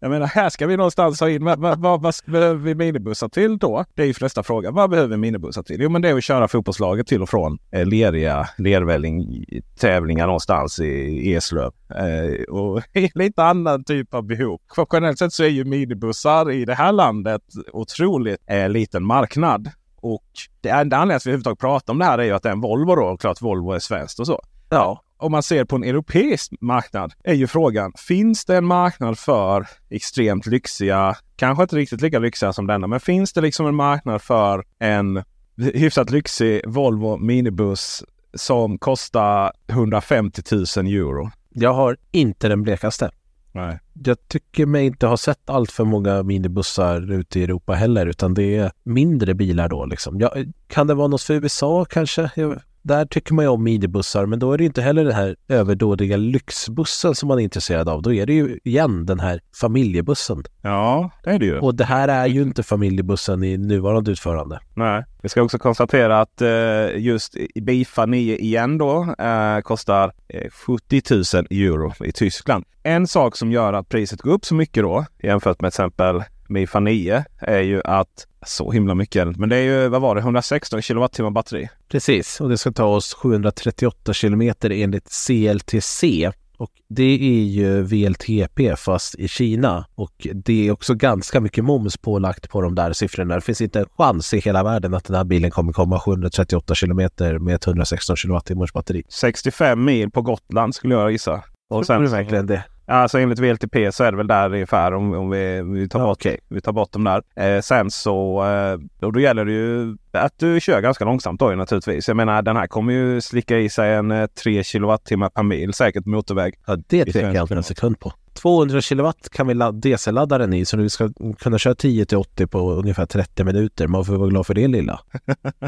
Jag 0.02 0.10
menar, 0.10 0.26
här 0.26 0.48
ska 0.48 0.66
vi 0.66 0.76
någonstans 0.76 1.20
ha 1.20 1.30
in, 1.30 1.44
vad, 1.44 1.58
vad, 1.58 2.02
vad 2.02 2.14
behöver 2.26 2.60
vi 2.60 2.74
minibussar 2.74 3.28
till 3.28 3.58
då? 3.58 3.84
Det 3.94 4.02
är 4.02 4.06
ju 4.06 4.14
flesta 4.14 4.42
frågan. 4.42 4.74
Vad 4.74 4.90
behöver 4.90 5.08
vi 5.08 5.16
minibussar 5.16 5.62
till? 5.62 5.80
Jo, 5.80 5.90
men 5.90 6.02
det 6.02 6.08
är 6.08 6.14
att 6.14 6.24
köra 6.24 6.48
fotbollslaget 6.48 7.06
till 7.06 7.22
och 7.22 7.28
från 7.28 7.58
eh, 7.70 7.86
leriga 7.86 8.48
lervälling-tävlingar 8.58 10.26
någonstans 10.26 10.80
i 10.80 11.34
Eslöv. 11.34 11.72
Eh, 11.94 12.54
och 12.54 12.82
lite 13.14 13.42
annan 13.42 13.84
typ 13.84 14.14
av 14.14 14.26
behov. 14.26 14.60
För 14.74 14.86
generellt 14.92 15.18
sett 15.18 15.32
så 15.32 15.44
är 15.44 15.48
ju 15.48 15.64
minibussar 15.64 16.50
i 16.50 16.64
det 16.64 16.74
här 16.74 16.92
landet 16.92 17.42
otroligt 17.72 18.40
eh, 18.46 18.68
liten 18.68 19.04
marknad. 19.04 19.70
Och 19.96 20.26
det 20.60 20.68
enda 20.68 20.96
anledningen 20.96 21.16
att 21.16 21.26
vi 21.26 21.30
överhuvudtaget 21.30 21.58
pratar 21.58 21.92
om 21.92 21.98
det 21.98 22.04
här 22.04 22.18
är 22.18 22.24
ju 22.24 22.32
att 22.32 22.42
det 22.42 22.48
är 22.48 22.52
en 22.52 22.60
Volvo 22.60 22.94
då. 22.94 23.04
Och 23.04 23.20
klart 23.20 23.42
Volvo 23.42 23.72
är 23.72 23.78
svenskt 23.78 24.20
och 24.20 24.26
så. 24.26 24.42
Ja, 24.68 25.02
om 25.22 25.32
man 25.32 25.42
ser 25.42 25.64
på 25.64 25.76
en 25.76 25.84
europeisk 25.84 26.52
marknad 26.60 27.12
är 27.24 27.34
ju 27.34 27.46
frågan, 27.46 27.92
finns 27.96 28.44
det 28.44 28.56
en 28.56 28.64
marknad 28.64 29.18
för 29.18 29.66
extremt 29.90 30.46
lyxiga, 30.46 31.16
kanske 31.36 31.62
inte 31.62 31.76
riktigt 31.76 32.00
lika 32.00 32.18
lyxiga 32.18 32.52
som 32.52 32.66
denna, 32.66 32.86
men 32.86 33.00
finns 33.00 33.32
det 33.32 33.40
liksom 33.40 33.66
en 33.66 33.74
marknad 33.74 34.22
för 34.22 34.64
en 34.78 35.22
hyfsat 35.56 36.10
lyxig 36.10 36.60
Volvo 36.66 37.16
minibuss 37.16 38.04
som 38.34 38.78
kostar 38.78 39.52
150 39.66 40.42
000 40.52 40.86
euro. 40.86 41.30
Jag 41.50 41.72
har 41.72 41.96
inte 42.10 42.48
den 42.48 42.62
blekaste. 42.62 43.10
Nej. 43.52 43.78
Jag 44.04 44.28
tycker 44.28 44.66
mig 44.66 44.86
inte 44.86 45.06
ha 45.06 45.16
sett 45.16 45.50
allt 45.50 45.72
för 45.72 45.84
många 45.84 46.22
minibussar 46.22 47.12
ute 47.12 47.40
i 47.40 47.44
Europa 47.44 47.72
heller, 47.72 48.06
utan 48.06 48.34
det 48.34 48.56
är 48.56 48.72
mindre 48.82 49.34
bilar 49.34 49.68
då 49.68 49.86
liksom. 49.86 50.20
Ja, 50.20 50.34
kan 50.66 50.86
det 50.86 50.94
vara 50.94 51.08
något 51.08 51.22
för 51.22 51.34
USA 51.34 51.84
kanske? 51.84 52.30
Jag, 52.36 52.60
där 52.82 53.04
tycker 53.06 53.34
man 53.34 53.44
ju 53.44 53.48
om 53.48 53.62
minibussar, 53.62 54.26
men 54.26 54.38
då 54.38 54.52
är 54.52 54.58
det 54.58 54.64
inte 54.64 54.82
heller 54.82 55.04
den 55.04 55.14
här 55.14 55.36
överdådiga 55.48 56.16
lyxbussen 56.16 57.14
som 57.14 57.28
man 57.28 57.38
är 57.38 57.42
intresserad 57.42 57.88
av. 57.88 58.02
Då 58.02 58.12
är 58.12 58.26
det 58.26 58.32
ju 58.32 58.58
igen 58.64 59.06
den 59.06 59.20
här 59.20 59.40
familjebussen. 59.60 60.42
Ja, 60.62 61.10
det 61.24 61.30
är 61.30 61.38
det 61.38 61.46
ju. 61.46 61.58
Och 61.58 61.74
det 61.74 61.84
här 61.84 62.08
är 62.08 62.26
ju 62.26 62.42
inte 62.42 62.62
familjebussen 62.62 63.44
i 63.44 63.56
nuvarande 63.56 64.10
utförande. 64.10 64.60
Nej, 64.74 65.04
vi 65.22 65.28
ska 65.28 65.42
också 65.42 65.58
konstatera 65.58 66.20
att 66.20 66.42
eh, 66.42 66.96
just 66.96 67.36
Bifa 67.62 68.06
9 68.06 68.36
igen 68.36 68.78
då 68.78 69.14
eh, 69.18 69.60
kostar 69.60 70.12
eh, 70.28 70.50
70 70.50 71.02
000 71.36 71.46
euro 71.50 71.92
i 72.04 72.12
Tyskland. 72.12 72.64
En 72.82 73.06
sak 73.06 73.36
som 73.36 73.52
gör 73.52 73.72
att 73.72 73.88
priset 73.88 74.20
går 74.20 74.32
upp 74.32 74.44
så 74.44 74.54
mycket 74.54 74.82
då 74.82 75.04
jämfört 75.22 75.60
med 75.60 75.72
till 75.72 75.82
exempel 75.82 76.22
Mifa 76.48 76.80
9 76.80 77.24
är 77.38 77.60
ju 77.60 77.80
att 77.84 78.26
så 78.46 78.72
himla 78.72 78.94
mycket 78.94 79.36
men 79.36 79.48
det 79.48 79.56
är 79.56 79.62
ju, 79.62 79.88
vad 79.88 80.00
var 80.00 80.14
det, 80.14 80.20
116 80.20 80.82
kilowattimmar 80.82 81.30
batteri. 81.30 81.68
Precis, 81.88 82.40
och 82.40 82.48
det 82.48 82.58
ska 82.58 82.72
ta 82.72 82.84
oss 82.84 83.14
738 83.14 84.12
kilometer 84.12 84.70
enligt 84.70 85.08
CLTC. 85.26 86.30
Och 86.56 86.70
det 86.88 87.02
är 87.02 87.44
ju 87.44 87.82
VLTP 87.82 88.76
fast 88.76 89.14
i 89.14 89.28
Kina 89.28 89.86
och 89.94 90.26
det 90.34 90.68
är 90.68 90.72
också 90.72 90.94
ganska 90.94 91.40
mycket 91.40 91.64
moms 91.64 91.96
pålagt 91.96 92.50
på 92.50 92.60
de 92.60 92.74
där 92.74 92.92
siffrorna. 92.92 93.34
Det 93.34 93.40
finns 93.40 93.60
inte 93.60 93.80
en 93.80 93.86
chans 93.96 94.34
i 94.34 94.40
hela 94.40 94.62
världen 94.62 94.94
att 94.94 95.04
den 95.04 95.16
här 95.16 95.24
bilen 95.24 95.50
kommer 95.50 95.72
komma 95.72 96.00
738 96.00 96.74
kilometer 96.74 97.38
med 97.38 97.54
ett 97.54 97.66
116 97.66 98.16
kilowattimmars 98.16 98.72
batteri. 98.72 99.02
65 99.08 99.84
mil 99.84 100.10
på 100.10 100.22
Gotland 100.22 100.74
skulle 100.74 100.94
jag 100.94 101.12
gissa. 101.12 101.44
Och 101.70 101.86
sen, 101.86 101.96
Tror 101.96 102.04
du 102.04 102.10
verkligen 102.10 102.46
det? 102.46 102.64
Alltså 102.86 103.18
enligt 103.18 103.38
VLTP 103.38 103.92
så 103.92 104.04
är 104.04 104.10
det 104.10 104.16
väl 104.16 104.26
där 104.26 104.52
ungefär 104.52 104.94
om, 104.94 105.14
om 105.14 105.30
vi, 105.30 105.62
vi, 105.62 105.88
tar 105.88 106.00
bort, 106.00 106.18
okay. 106.18 106.36
vi 106.48 106.60
tar 106.60 106.72
bort 106.72 106.92
dem 106.92 107.04
där. 107.04 107.22
Eh, 107.36 107.60
sen 107.60 107.90
så 107.90 108.44
eh, 108.46 109.10
då 109.10 109.20
gäller 109.20 109.44
det 109.44 109.52
ju 109.52 109.96
att 110.12 110.38
du 110.38 110.60
kör 110.60 110.80
ganska 110.80 111.04
långsamt 111.04 111.40
då 111.40 111.50
naturligtvis. 111.50 112.08
Jag 112.08 112.16
menar 112.16 112.42
den 112.42 112.56
här 112.56 112.66
kommer 112.66 112.92
ju 112.92 113.20
slicka 113.20 113.58
i 113.58 113.68
sig 113.68 113.94
en 113.94 114.10
eh, 114.10 114.26
3 114.26 114.64
kilowattimmar 114.64 115.28
per 115.28 115.42
mil 115.42 115.72
säkert 115.72 116.06
motorväg. 116.06 116.54
Ja 116.66 116.76
det 116.86 117.04
tvekar 117.04 117.34
jag 117.34 117.44
inte 117.44 117.54
en 117.54 117.62
sekund 117.62 118.00
på. 118.00 118.12
200 118.34 118.80
kilowatt 118.80 119.28
kan 119.28 119.46
vi 119.46 119.54
DC-ladda 119.72 120.38
den 120.38 120.52
i 120.52 120.64
så 120.64 120.76
du 120.76 120.88
ska 120.88 121.10
kunna 121.38 121.58
köra 121.58 121.74
10 121.74 122.06
till 122.06 122.18
80 122.18 122.46
på 122.46 122.72
ungefär 122.72 123.06
30 123.06 123.44
minuter. 123.44 123.86
Man 123.86 124.04
får 124.04 124.16
vara 124.16 124.28
glad 124.28 124.46
för 124.46 124.54
det 124.54 124.68
lilla. 124.68 125.00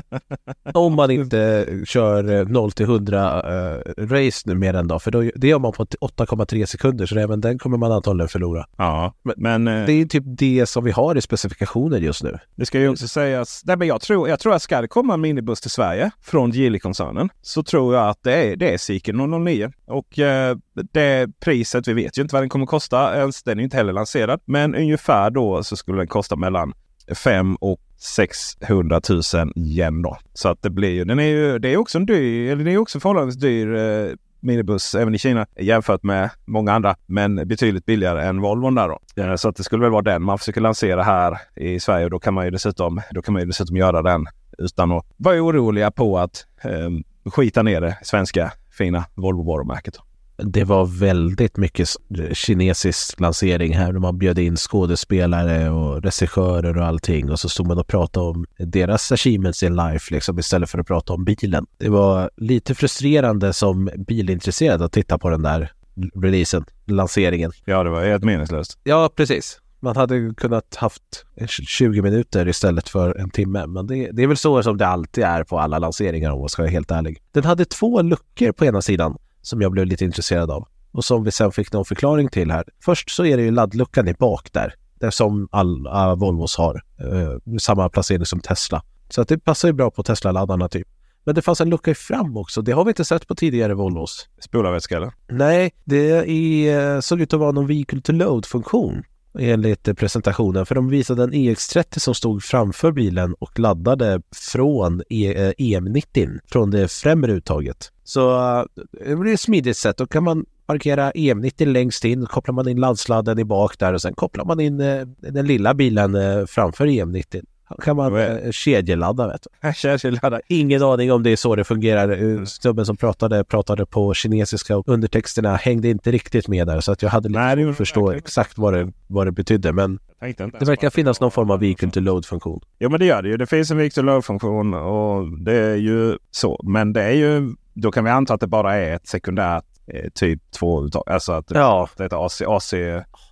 Om 0.75 0.95
man 0.95 1.11
inte 1.11 1.67
kör 1.85 2.45
0 2.45 2.73
till 2.73 2.85
100 2.85 3.37
uh, 3.37 3.81
race 3.99 4.43
nu 4.45 4.55
mer 4.55 4.75
än 4.75 4.89
då. 4.89 4.99
För 4.99 5.11
då, 5.11 5.31
det 5.35 5.49
gör 5.49 5.59
man 5.59 5.73
på 5.73 5.85
8,3 5.85 6.67
sekunder 6.67 7.07
så 7.07 7.19
även 7.19 7.41
den 7.41 7.59
kommer 7.59 7.79
man 7.79 7.93
antagligen 7.93 8.29
förlora. 8.29 8.67
Ja, 8.77 9.15
men, 9.23 9.35
men 9.37 9.69
uh, 9.69 9.87
det 9.87 9.93
är 9.93 10.07
typ 10.07 10.25
det 10.27 10.67
som 10.67 10.85
vi 10.85 10.91
har 10.91 11.17
i 11.17 11.21
specifikationen 11.21 12.03
just 12.03 12.23
nu. 12.23 12.39
Det 12.55 12.67
ska 12.67 12.81
ju 12.81 12.89
också 12.89 13.09
sägas. 13.09 13.63
Nej, 13.65 13.77
men 13.77 13.89
jag 13.89 14.01
tror, 14.01 14.29
jag 14.29 14.41
tror 14.41 14.55
att 14.55 14.63
ska 14.63 14.81
det 14.81 14.89
komma 14.89 15.15
en 15.15 15.21
minibuss 15.21 15.61
till 15.61 15.71
Sverige 15.71 16.11
från 16.23 16.51
Geely-koncernen 16.51 17.29
så 17.43 17.63
tror 17.63 17.95
jag 17.95 18.09
att 18.09 18.23
det 18.23 18.35
är, 18.35 18.57
det 18.57 18.75
är 18.75 18.79
Seeker 18.79 19.13
009. 19.13 19.73
Och 19.87 20.19
uh, 20.19 20.59
det 20.93 21.29
priset, 21.41 21.89
vi 21.89 21.93
vet 21.93 22.19
ju 22.19 22.23
inte 22.23 22.35
vad 22.35 22.43
den 22.43 22.49
kommer 22.55 22.67
kosta 22.67 23.17
ens. 23.17 23.43
Den 23.43 23.59
är 23.59 23.63
inte 23.65 23.77
heller 23.77 23.93
lanserad. 23.93 24.41
Men 24.45 24.75
ungefär 24.75 25.31
då 25.31 25.63
så 25.63 25.77
skulle 25.77 25.99
den 25.99 26.09
kosta 26.09 26.37
mellan 26.37 26.73
5 27.15 27.57
och 27.57 27.81
600 27.99 29.01
000 29.35 29.53
yen 29.57 30.03
då. 30.03 30.19
Så 30.35 30.49
att 30.49 30.63
det 30.63 30.71
blir 30.71 30.91
ju, 30.91 31.05
den 31.05 31.19
är 31.19 31.25
ju, 31.25 31.59
det 31.59 31.69
är 31.69 31.77
också 31.77 31.99
en 31.99 32.07
dyr, 32.07 32.53
eller 32.53 32.65
det 32.65 32.73
är 32.73 32.79
också 32.79 33.01
förhållandevis 33.01 33.37
dyr 33.37 33.75
eh, 33.75 34.15
minibuss 34.41 34.95
även 34.95 35.15
i 35.15 35.19
Kina 35.19 35.47
jämfört 35.57 36.03
med 36.03 36.31
många 36.45 36.73
andra. 36.73 36.97
Men 37.07 37.49
betydligt 37.49 37.87
billigare 37.87 38.25
än 38.25 38.41
Volvon 38.41 38.75
där 38.75 38.89
då. 38.89 39.23
Eh, 39.23 39.37
så 39.37 39.49
att 39.49 39.57
det 39.57 39.65
skulle 39.65 39.83
väl 39.83 39.93
vara 39.93 40.03
den 40.03 40.23
man 40.23 40.39
försöker 40.39 40.61
lansera 40.61 41.03
här 41.03 41.39
i 41.57 41.81
Sverige. 41.81 42.05
Och 42.05 42.11
då 42.11 42.19
kan 42.19 42.35
man 42.35 42.45
ju 42.45 42.51
dessutom, 42.51 43.01
då 43.11 43.23
kan 43.23 43.33
man 43.33 43.43
ju 43.43 43.47
dessutom 43.47 43.77
göra 43.77 44.03
den 44.03 44.27
utan 44.59 44.93
att 44.93 45.05
vara 45.17 45.43
oroliga 45.43 45.91
på 45.91 46.19
att 46.19 46.47
eh, 46.63 47.31
skita 47.31 47.63
ner 47.63 47.81
det 47.81 47.99
svenska 48.03 48.53
fina 48.79 49.05
Volvo-varumärket 49.15 49.99
det 50.37 50.65
var 50.65 50.87
väldigt 50.87 51.57
mycket 51.57 51.89
kinesisk 52.33 53.21
lansering 53.21 53.75
här 53.75 53.93
när 53.93 54.01
man 54.01 54.19
bjöd 54.19 54.39
in 54.39 54.57
skådespelare 54.57 55.71
och 55.71 56.03
regissörer 56.03 56.79
och 56.79 56.85
allting 56.85 57.31
och 57.31 57.41
så 57.41 57.49
stod 57.49 57.67
man 57.67 57.79
och 57.79 57.87
pratade 57.87 58.27
om 58.27 58.47
deras 58.59 59.13
achievements 59.13 59.63
in 59.63 59.77
life 59.77 60.15
liksom 60.15 60.39
istället 60.39 60.71
för 60.71 60.79
att 60.79 60.87
prata 60.87 61.13
om 61.13 61.25
bilen. 61.25 61.67
Det 61.79 61.89
var 61.89 62.31
lite 62.37 62.75
frustrerande 62.75 63.53
som 63.53 63.91
bilintresserad 64.09 64.83
att 64.83 64.93
titta 64.93 65.19
på 65.19 65.31
den 65.31 65.43
där 65.43 65.73
releasen, 66.15 66.65
lanseringen. 66.85 67.53
Ja, 67.65 67.85
det 67.85 67.91
var 67.91 68.05
helt 68.05 68.25
meningslöst. 68.25 68.79
Ja, 68.85 69.11
precis. 69.17 69.61
Man 69.81 69.97
hade 69.97 70.35
kunnat 70.37 70.77
haft 70.77 71.03
20 71.49 72.03
minuter 72.03 72.49
istället 72.49 72.89
för 72.89 73.15
en 73.15 73.31
timme. 73.31 73.67
Men 73.67 73.87
det, 73.87 74.11
det, 74.13 74.23
är 74.23 74.27
väl 74.27 74.37
så 74.37 74.63
som 74.63 74.77
det 74.77 74.87
alltid 74.87 75.25
är 75.25 75.45
på 75.45 75.59
alla 75.59 75.79
lanseringar 75.79 76.31
om 76.31 76.41
man 76.41 76.49
ska 76.49 76.63
vara 76.63 76.71
helt 76.71 76.91
ärlig. 76.91 77.23
Den 77.33 77.45
hade 77.45 77.65
två 77.65 78.03
luckor 78.03 78.53
på 78.53 78.65
ena 78.65 78.83
sidan 78.83 79.17
som 79.45 79.61
jag 79.61 79.73
blev 79.73 79.87
lite 79.87 80.05
intresserad 80.05 80.51
av 80.51 80.69
och 80.93 81.05
som 81.05 81.25
vi 81.25 81.31
sen 81.31 81.53
fick 81.53 81.73
någon 81.73 81.85
förklaring 81.85 82.29
till 82.29 82.51
här. 82.51 82.65
Först 82.85 83.11
så 83.11 83.25
är 83.25 83.37
det 83.37 83.43
ju 83.43 83.51
laddluckan 83.51 84.09
i 84.09 84.15
bak 84.15 84.53
där, 84.53 84.75
där 85.01 85.11
som 85.11 85.49
alla 85.51 86.15
Volvos 86.15 86.57
har, 86.57 86.83
eh, 87.01 87.59
samma 87.59 87.89
placering 87.89 88.27
som 88.27 88.41
Tesla. 88.41 88.83
Så 89.09 89.21
att 89.21 89.29
det 89.29 89.39
passar 89.39 89.69
ju 89.69 89.73
bra 89.73 89.91
på 89.91 90.03
Tesla-laddarna 90.03 90.69
typ. 90.69 90.89
Men 91.25 91.35
det 91.35 91.43
fanns 91.43 91.61
en 91.61 91.71
lucka 91.71 91.91
i 91.91 91.95
fram 91.95 92.37
också. 92.37 92.63
Det 92.63 92.73
har 92.73 92.85
vi 92.85 92.91
inte 92.91 93.05
sett 93.05 93.29
på 93.29 93.35
tidigare 93.35 93.75
Volvos. 93.75 94.29
Spolarvätska 94.41 94.97
eller? 94.97 95.13
Nej, 95.29 95.73
det 95.85 96.11
är, 96.11 97.01
såg 97.01 97.21
ut 97.21 97.35
att 97.35 97.41
vara 97.41 97.53
någon 97.53 97.67
vehicle 97.67 98.01
to 98.01 98.13
load-funktion 98.13 99.03
enligt 99.39 99.97
presentationen. 99.97 100.67
För 100.67 100.75
de 100.75 100.89
visade 100.89 101.23
en 101.23 101.33
EX30 101.33 101.99
som 101.99 102.15
stod 102.15 102.43
framför 102.43 102.93
bilen 102.93 103.35
och 103.35 103.59
laddade 103.59 104.23
från 104.53 105.01
eh, 105.01 105.51
EM90 105.59 106.41
från 106.47 106.71
det 106.71 106.89
främre 106.89 107.33
uttaget. 107.33 107.93
Så 108.05 108.37
eh, 108.59 108.65
det 109.07 109.17
blir 109.17 109.35
ett 109.35 109.41
smidigt 109.41 109.77
sätt. 109.77 109.97
Då 109.97 110.07
kan 110.07 110.25
man 110.25 110.47
parkera 110.67 111.11
EM90 111.11 111.67
längst 111.67 112.05
in, 112.05 112.27
kopplar 112.27 112.53
man 112.53 112.69
in 112.69 112.81
laddsladden 112.81 113.39
i 113.39 113.45
bak 113.45 113.79
där 113.79 113.93
och 113.93 114.03
sen 114.03 114.15
kopplar 114.15 114.45
man 114.45 114.61
in 114.61 114.81
eh, 114.81 115.07
den 115.19 115.47
lilla 115.47 115.75
bilen 115.75 116.47
framför 116.47 116.87
EM90 116.87 117.45
kan 117.83 117.97
man 117.97 118.17
eh, 118.17 118.51
kedjeladda. 118.51 119.29
Vet 119.29 119.47
du. 119.63 119.73
kedjeladda. 119.99 120.41
Ingen 120.49 120.83
aning 120.83 121.13
om 121.13 121.23
det 121.23 121.31
är 121.31 121.37
så 121.37 121.57
det 121.57 121.65
fungerar. 121.65 122.45
Snubben 122.45 122.87
som 122.87 122.97
pratade 122.97 123.45
pratade 123.45 123.87
på 123.87 124.15
kinesiska 124.15 124.77
och 124.77 124.89
undertexterna 124.89 125.57
hängde 125.57 125.89
inte 125.89 126.11
riktigt 126.11 126.49
med 126.49 126.67
där 126.67 126.81
så 126.81 126.93
att 126.93 127.03
jag 127.03 127.11
hade 127.11 127.29
lite 127.29 127.57
svårt 127.57 127.71
att 127.71 127.77
förstå 127.77 128.11
exakt 128.11 128.59
vad 128.59 128.75
det, 128.75 128.93
vad 129.07 129.27
det 129.27 129.33
betydde. 129.33 129.73
Men 129.73 129.99
det 130.21 130.65
verkar 130.65 130.91
finnas 130.91 131.21
någon 131.21 131.31
form 131.31 131.51
av 131.51 131.61
vehicle 131.61 131.91
to 131.91 132.01
load-funktion. 132.01 132.61
Ja 132.79 132.89
men 132.89 133.01
det 133.01 133.07
gör 133.07 133.23
det 133.23 133.29
ju. 133.29 133.37
Det 133.37 133.47
finns 133.47 133.71
en 133.71 133.77
vehicle 133.77 134.03
to 134.03 134.07
load-funktion 134.07 134.75
och 134.75 135.39
det 135.39 135.55
är 135.55 135.77
ju 135.77 136.19
så. 136.31 136.61
Men 136.65 136.93
det 136.93 137.03
är 137.03 137.13
ju, 137.13 137.55
då 137.75 137.93
kan 137.93 138.05
vi 138.05 138.11
anta 138.11 138.35
att 138.35 138.41
det 138.41 138.47
bara 138.47 138.75
är 138.75 138.95
ett 138.95 139.07
sekundärt 139.07 139.65
eh, 139.87 140.11
typ 140.15 140.51
2 140.51 140.89
Alltså 141.07 141.33
att 141.33 141.51
ja. 141.51 141.89
det 141.97 142.03
heter 142.03 142.27
AC, 142.27 142.43
AC 142.43 142.71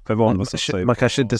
för 0.07 0.15
Volvo. 0.15 0.45
Man, 0.73 0.87
man 0.87 0.97
kanske 0.97 1.23
inte... 1.23 1.37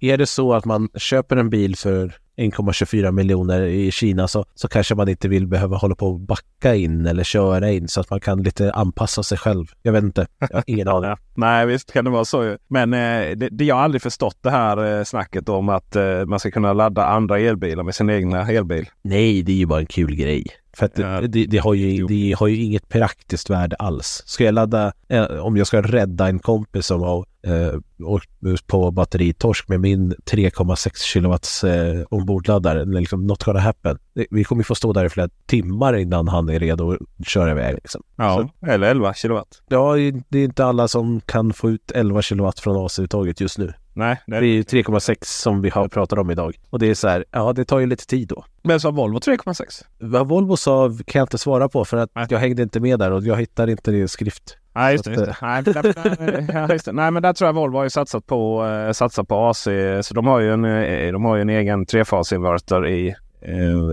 Är 0.00 0.16
det 0.16 0.26
så 0.26 0.52
att 0.52 0.64
man 0.64 0.88
köper 0.94 1.36
en 1.36 1.50
bil 1.50 1.76
för 1.76 2.14
1,24 2.36 3.12
miljoner 3.12 3.62
i 3.62 3.90
Kina 3.90 4.28
så, 4.28 4.44
så 4.54 4.68
kanske 4.68 4.94
man 4.94 5.08
inte 5.08 5.28
vill 5.28 5.46
behöva 5.46 5.76
hålla 5.76 5.94
på 5.94 6.06
och 6.06 6.20
backa 6.20 6.74
in 6.74 7.06
eller 7.06 7.24
köra 7.24 7.70
in 7.70 7.88
så 7.88 8.00
att 8.00 8.10
man 8.10 8.20
kan 8.20 8.42
lite 8.42 8.72
anpassa 8.72 9.22
sig 9.22 9.38
själv. 9.38 9.66
Jag 9.82 9.92
vet 9.92 10.04
inte, 10.04 10.26
jag 10.38 10.56
har 10.56 10.64
ingen 10.66 10.88
aning. 10.94 11.16
Nej, 11.34 11.66
visst 11.66 11.92
kan 11.92 12.04
det 12.04 12.10
vara 12.10 12.24
så. 12.24 12.56
Men 12.68 12.94
eh, 12.94 13.36
det, 13.36 13.48
det, 13.48 13.64
jag 13.64 13.74
har 13.74 13.82
aldrig 13.82 14.02
förstått 14.02 14.38
det 14.40 14.50
här 14.50 14.98
eh, 14.98 15.04
snacket 15.04 15.48
om 15.48 15.68
att 15.68 15.96
eh, 15.96 16.24
man 16.26 16.40
ska 16.40 16.50
kunna 16.50 16.72
ladda 16.72 17.06
andra 17.06 17.38
elbilar 17.38 17.82
med 17.82 17.94
sin 17.94 18.10
egna 18.10 18.50
elbil. 18.50 18.88
Nej, 19.02 19.42
det 19.42 19.52
är 19.52 19.56
ju 19.56 19.66
bara 19.66 19.80
en 19.80 19.86
kul 19.86 20.14
grej. 20.16 20.46
För 20.76 20.86
att 20.86 20.98
ja. 20.98 21.20
det, 21.20 21.46
det, 21.46 21.58
har 21.58 21.74
ju, 21.74 22.06
det 22.06 22.36
har 22.38 22.46
ju 22.46 22.56
inget 22.56 22.88
praktiskt 22.88 23.50
värde 23.50 23.76
alls. 23.76 24.22
Ska 24.26 24.44
jag 24.44 24.54
ladda, 24.54 24.92
eh, 25.08 25.24
om 25.24 25.56
jag 25.56 25.66
ska 25.66 25.82
rädda 25.82 26.28
en 26.28 26.38
kompis 26.38 26.86
som 26.86 27.02
har 27.02 27.26
eh, 27.46 28.58
på 28.66 28.90
batteritorsk 28.90 29.68
med 29.68 29.80
min 29.80 30.14
3,6 30.14 30.90
kilowatts 30.94 31.64
eh, 31.64 32.04
ombordladdare, 32.10 32.84
liksom 32.84 33.26
not 33.26 33.44
gonna 33.44 33.60
happen. 33.60 33.98
Vi 34.30 34.44
kommer 34.44 34.62
få 34.62 34.74
stå 34.74 34.92
där 34.92 35.04
i 35.04 35.08
flera 35.08 35.28
timmar 35.46 35.96
innan 35.96 36.28
han 36.28 36.48
är 36.48 36.58
redo 36.58 36.92
att 36.92 37.28
köra 37.28 37.50
iväg. 37.50 37.74
Liksom. 37.74 38.02
Ja, 38.16 38.48
Så. 38.60 38.66
eller 38.66 38.90
11 38.90 39.14
kilowatt. 39.14 39.62
Ja, 39.68 39.94
det 40.28 40.38
är 40.38 40.44
inte 40.44 40.64
alla 40.64 40.88
som 40.88 41.20
kan 41.20 41.52
få 41.52 41.70
ut 41.70 41.90
11 41.90 42.22
kilowatt 42.22 42.60
från 42.60 42.76
AC-uttaget 42.76 43.40
just 43.40 43.58
nu. 43.58 43.72
Nej, 43.94 44.20
det 44.26 44.36
är, 44.36 44.42
är 44.42 44.62
3,6 44.62 45.16
som 45.22 45.62
vi 45.62 45.70
har 45.70 45.88
pratat 45.88 46.18
om 46.18 46.30
idag. 46.30 46.56
Och 46.70 46.78
det 46.78 46.86
är 46.86 46.94
så 46.94 47.08
här, 47.08 47.24
ja 47.30 47.52
det 47.52 47.64
tar 47.64 47.78
ju 47.78 47.86
lite 47.86 48.06
tid 48.06 48.28
då. 48.28 48.44
Men 48.62 48.80
sa 48.80 48.90
Volvo 48.90 49.18
3,6? 49.18 49.84
Vad 49.98 50.28
Volvo 50.28 50.56
sa 50.56 50.88
kan 50.88 51.18
jag 51.18 51.24
inte 51.24 51.38
svara 51.38 51.68
på 51.68 51.84
för 51.84 51.96
att 51.96 52.10
Nej. 52.14 52.26
jag 52.30 52.38
hängde 52.38 52.62
inte 52.62 52.80
med 52.80 52.98
där 52.98 53.10
och 53.10 53.22
jag 53.22 53.36
hittar 53.36 53.70
inte 53.70 53.90
det 53.90 53.98
i 53.98 54.08
skrift. 54.08 54.58
Nej, 54.74 54.92
just 54.92 55.04
det. 55.04 55.10
Just 55.10 55.24
det. 55.24 55.36
Nej, 55.42 55.62
där, 55.62 56.72
just 56.72 56.84
det. 56.84 56.92
Nej, 56.92 57.10
men 57.10 57.22
där 57.22 57.32
tror 57.32 57.48
jag 57.48 57.52
Volvo 57.52 57.76
har 57.76 57.84
ju 57.84 57.90
satsat 57.90 58.26
på, 58.26 58.66
eh, 58.66 58.92
satsat 58.92 59.28
på 59.28 59.36
AC. 59.36 59.68
Så 60.02 60.14
de 60.14 60.26
har 60.26 60.40
ju 60.40 60.52
en, 60.52 60.64
eh, 60.64 61.12
de 61.12 61.24
har 61.24 61.36
ju 61.36 61.42
en 61.42 61.50
egen 61.50 61.86
trefasinverter 61.86 62.86
i 62.86 63.14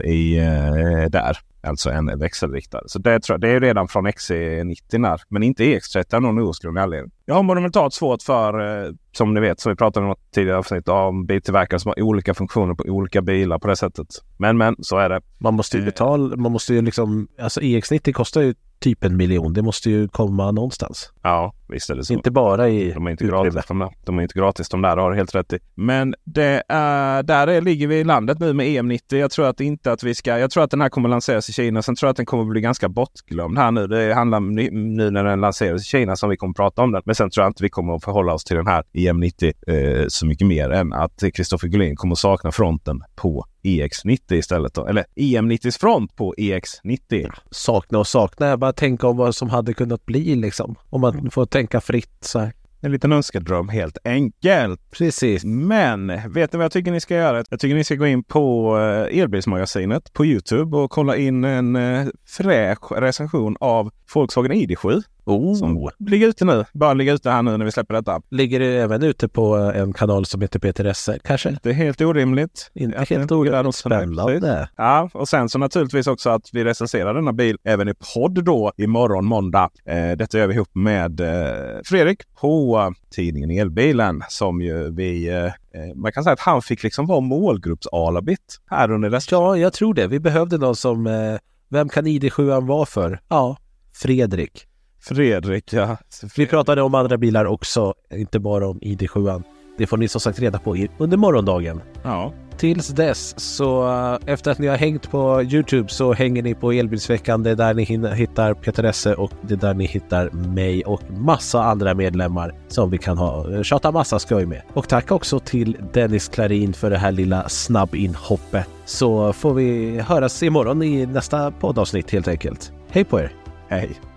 i, 0.05 0.38
eh, 0.38 1.10
där. 1.10 1.38
Alltså 1.63 1.89
en 1.89 2.20
växelriktare. 2.20 2.84
Så 2.86 3.00
det, 3.00 3.20
tror 3.20 3.34
jag, 3.34 3.41
det 3.41 3.50
är 3.50 3.60
redan 3.60 3.88
från 3.88 4.08
XC90 4.08 5.01
där. 5.01 5.22
Men 5.29 5.43
inte 5.43 5.63
EX30 5.63 6.15
av 6.15 6.22
någon 6.22 6.39
outgrundlig 6.39 6.81
anledning. 6.81 7.12
Jag 7.25 7.36
har 7.36 7.43
monumentalt 7.43 7.93
svårt 7.93 8.22
för, 8.22 8.84
eh, 8.84 8.91
som 9.12 9.34
ni 9.34 9.39
vet, 9.39 9.60
som 9.60 9.72
vi 9.72 9.75
pratade 9.75 10.05
om 10.05 10.15
tidigare 10.34 10.58
avsnitt, 10.58 10.88
om 10.88 11.25
biltillverkare 11.25 11.79
som 11.79 11.89
har 11.89 12.01
olika 12.01 12.34
funktioner 12.34 12.74
på 12.74 12.84
olika 12.84 13.22
bilar 13.22 13.60
på 13.60 13.67
det 13.67 13.75
sättet. 13.75 14.08
Men 14.38 14.58
men, 14.58 14.75
så 14.79 14.98
är 14.98 15.10
det. 15.10 15.22
Man 15.38 15.53
måste 15.53 15.77
ju 15.77 15.86
betala, 15.86 16.36
man 16.36 16.51
måste 16.51 16.74
ju 16.74 16.81
liksom, 16.81 17.27
alltså 17.39 17.62
EX90 17.62 18.12
kostar 18.12 18.41
ju 18.41 18.53
typ 18.81 19.03
en 19.03 19.17
miljon. 19.17 19.53
Det 19.53 19.61
måste 19.61 19.89
ju 19.89 20.07
komma 20.07 20.51
någonstans. 20.51 21.11
Ja, 21.23 21.53
visst 21.69 21.89
är 21.89 21.95
det 21.95 22.03
så. 22.03 22.13
Inte 22.13 22.31
bara 22.31 22.69
i 22.69 22.91
de 22.91 23.07
är 23.07 23.11
inte 23.11 23.25
gratis 23.25 23.65
de 23.67 23.79
där. 23.79 23.89
De 24.05 24.17
är 24.17 24.21
inte 24.21 24.39
gratis 24.39 24.69
de 24.69 24.81
där, 24.81 24.97
har 24.97 25.13
helt 25.13 25.35
rätt 25.35 25.53
i. 25.53 25.59
Men 25.75 26.15
det 26.23 26.63
är, 26.67 27.23
där 27.23 27.47
är, 27.47 27.61
ligger 27.61 27.88
vi 27.88 27.95
i 27.95 28.03
landet 28.03 28.39
nu 28.39 28.53
med 28.53 28.65
EM90. 28.65 29.15
Jag 29.15 29.31
tror 29.31 29.47
att 29.47 29.61
inte 29.61 29.91
att 29.91 30.03
vi 30.03 30.15
ska, 30.15 30.39
jag 30.39 30.51
tror 30.51 30.63
att 30.63 30.71
den 30.71 30.81
här 30.81 30.89
kommer 30.89 31.09
lanseras 31.09 31.50
i 31.50 31.53
Kina. 31.53 31.81
Sen 31.81 31.95
tror 31.95 32.07
jag 32.07 32.11
att 32.11 32.17
den 32.17 32.25
kommer 32.25 32.43
bli 32.43 32.61
ganska 32.61 32.89
bortglömd 32.89 33.57
här 33.57 33.71
nu. 33.71 33.88
Det 33.88 34.13
handlar 34.13 34.39
nu 34.39 35.11
när 35.11 35.23
den 35.23 35.41
lanseras 35.41 35.81
i 35.81 35.85
Kina 35.85 36.15
som 36.15 36.29
vi 36.29 36.38
kommer 36.38 36.53
prata 36.53 36.81
om 36.81 36.91
den. 36.91 37.01
Men 37.05 37.15
sen 37.15 37.29
tror 37.29 37.43
jag 37.43 37.50
inte 37.50 37.63
vi 37.63 37.69
kommer 37.69 37.95
att 37.95 38.03
förhålla 38.03 38.33
oss 38.33 38.43
till 38.43 38.55
den 38.55 38.67
här 38.67 38.83
EM90 38.93 39.53
eh, 39.67 40.05
så 40.07 40.25
mycket 40.25 40.47
mer 40.47 40.69
än 40.69 40.93
att 40.93 41.23
Kristoffer 41.33 41.67
Gullin 41.67 41.95
kommer 41.95 42.15
sakna 42.15 42.51
fronten 42.51 43.03
på 43.15 43.45
EX90 43.63 44.33
istället. 44.33 44.73
Då. 44.73 44.87
Eller 44.87 45.05
EM90s 45.15 45.79
front 45.79 46.15
på 46.15 46.33
EX90. 46.37 47.31
Sakna 47.51 47.99
och 47.99 48.07
sakna. 48.07 48.47
Jag 48.47 48.59
bara 48.59 48.73
tänka 48.73 49.07
om 49.07 49.17
vad 49.17 49.35
som 49.35 49.49
hade 49.49 49.73
kunnat 49.73 50.05
bli 50.05 50.35
liksom. 50.35 50.75
Om 50.89 51.01
man 51.01 51.31
får 51.31 51.45
tänka 51.45 51.81
fritt 51.81 52.17
så 52.21 52.39
här. 52.39 52.53
En 52.83 52.91
liten 52.91 53.11
önskedröm 53.11 53.69
helt 53.69 53.97
enkelt. 54.03 54.91
Precis. 54.91 55.45
Men 55.45 56.07
vet 56.07 56.53
ni 56.53 56.57
vad 56.57 56.63
jag 56.63 56.71
tycker 56.71 56.91
ni 56.91 57.01
ska 57.01 57.15
göra? 57.15 57.43
Jag 57.50 57.59
tycker 57.59 57.75
ni 57.75 57.83
ska 57.83 57.95
gå 57.95 58.07
in 58.07 58.23
på 58.23 58.77
eh, 58.77 59.19
Elbilsmagasinet 59.19 60.13
på 60.13 60.25
Youtube 60.25 60.77
och 60.77 60.91
kolla 60.91 61.15
in 61.15 61.43
en 61.43 61.75
eh, 61.75 62.07
fräsch 62.27 62.91
recension 62.91 63.57
av 63.59 63.91
Volkswagen 64.13 64.51
ID7. 64.51 65.03
Oh. 65.25 65.55
Som 65.55 65.89
ligger 66.00 66.27
ute 66.27 66.45
nu. 66.45 66.65
Bara 66.73 66.93
ligger 66.93 67.13
ute 67.13 67.29
här 67.29 67.41
nu 67.41 67.57
när 67.57 67.65
vi 67.65 67.71
släpper 67.71 67.93
detta. 67.93 68.21
Ligger 68.29 68.59
det 68.59 68.65
även 68.65 69.03
ute 69.03 69.27
på 69.27 69.55
en 69.55 69.93
kanal 69.93 70.25
som 70.25 70.41
heter 70.41 70.59
Peter 70.59 70.85
Esse 70.85 71.19
kanske? 71.23 71.57
Det 71.63 71.69
är 71.69 71.73
helt 71.73 72.01
orimligt. 72.01 72.71
Inte 72.73 73.05
helt 73.09 73.31
orimligt. 73.31 73.75
Spännande. 73.75 74.69
Ja, 74.75 75.09
och 75.13 75.29
sen 75.29 75.50
så 75.50 75.59
naturligtvis 75.59 76.07
också 76.07 76.29
att 76.29 76.50
vi 76.53 76.63
recenserar 76.63 77.13
denna 77.13 77.33
bil 77.33 77.57
även 77.63 77.89
i 77.89 77.93
podd 78.13 78.43
då 78.43 78.71
imorgon 78.77 79.25
måndag. 79.25 79.69
Eh, 79.85 80.11
detta 80.11 80.38
gör 80.38 80.47
vi 80.47 80.53
ihop 80.53 80.75
med 80.75 81.19
eh, 81.19 81.79
Fredrik 81.85 82.21
på 82.41 82.70
tidningen 83.09 83.51
Elbilen 83.51 84.23
som 84.29 84.61
ju 84.61 84.91
vi 84.91 85.29
eh, 85.29 85.51
man 85.95 86.11
kan 86.11 86.23
säga 86.23 86.33
att 86.33 86.39
han 86.39 86.61
fick 86.61 86.83
liksom 86.83 87.07
vara 87.07 87.19
målgrupps-alabit 87.19 88.59
här 88.65 88.91
under 88.91 89.09
resten. 89.09 89.39
Ja, 89.39 89.57
jag 89.57 89.73
tror 89.73 89.93
det. 89.93 90.07
Vi 90.07 90.19
behövde 90.19 90.57
någon 90.57 90.75
som 90.75 91.07
eh, 91.07 91.37
vem 91.69 91.89
kan 91.89 92.07
ID7 92.07 92.67
vara 92.67 92.85
för? 92.85 93.21
Ja, 93.27 93.57
Fredrik. 93.93 94.67
Fredrik, 95.01 95.73
ja. 95.73 95.97
Fredrik. 96.09 96.39
Vi 96.39 96.47
pratade 96.47 96.81
om 96.81 96.95
andra 96.95 97.17
bilar 97.17 97.45
också, 97.45 97.93
inte 98.11 98.39
bara 98.39 98.67
om 98.67 98.79
ID7. 98.79 99.43
Det 99.81 99.88
får 99.88 99.97
ni 99.97 100.07
som 100.07 100.21
sagt 100.21 100.39
reda 100.39 100.59
på 100.59 100.88
under 100.97 101.17
morgondagen. 101.17 101.81
Ja. 102.03 102.33
Tills 102.57 102.88
dess 102.88 103.39
så 103.39 103.88
eh, 103.88 104.33
efter 104.33 104.51
att 104.51 104.59
ni 104.59 104.67
har 104.67 104.77
hängt 104.77 105.11
på 105.11 105.43
Youtube 105.43 105.89
så 105.89 106.13
hänger 106.13 106.43
ni 106.43 106.55
på 106.55 106.71
Elbilsveckan. 106.71 107.43
Det 107.43 107.50
är 107.50 107.55
där 107.55 107.73
ni 107.73 107.83
hittar 108.15 108.53
Peter 108.53 108.83
Esse 108.83 109.15
och 109.15 109.31
det 109.41 109.53
är 109.53 109.57
där 109.57 109.73
ni 109.73 109.85
hittar 109.85 110.29
mig 110.29 110.83
och 110.85 111.01
massa 111.11 111.63
andra 111.63 111.93
medlemmar 111.93 112.55
som 112.67 112.89
vi 112.89 112.97
kan 112.97 113.17
ha 113.17 113.53
eh, 113.53 113.61
tjata 113.63 113.91
massa 113.91 114.19
skoj 114.19 114.45
med. 114.45 114.61
Och 114.73 114.89
tack 114.89 115.11
också 115.11 115.39
till 115.39 115.77
Dennis 115.93 116.27
Klarin 116.27 116.73
för 116.73 116.89
det 116.89 116.97
här 116.97 117.11
lilla 117.11 117.50
snabbinhoppet. 117.50 118.67
Så 118.85 119.33
får 119.33 119.53
vi 119.53 120.00
höras 120.00 120.43
imorgon 120.43 120.83
i 120.83 121.05
nästa 121.05 121.51
poddavsnitt 121.51 122.11
helt 122.11 122.27
enkelt. 122.27 122.71
Hej 122.89 123.03
på 123.03 123.19
er! 123.19 123.31
Hej! 123.69 124.10